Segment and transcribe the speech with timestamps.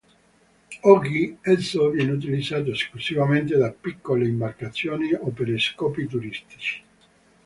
[0.81, 6.81] Oggi esso viene utilizzato esclusivamente da piccole imbarcazioni o per scopi turistici.